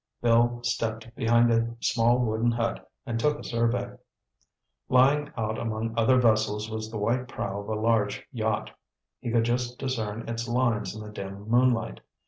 [0.19, 3.97] Bill stepped behind a small wooden hut and took a survey.
[4.89, 8.71] Lying out among other vessels was the white prow of a large yacht.
[9.19, 11.99] He could just discern its lines in the dim moonlight.